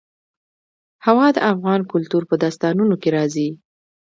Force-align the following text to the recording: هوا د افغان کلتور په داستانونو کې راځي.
هوا 1.05 1.27
د 1.35 1.37
افغان 1.51 1.81
کلتور 1.91 2.23
په 2.29 2.35
داستانونو 2.43 2.95
کې 3.01 3.09
راځي. 3.17 3.49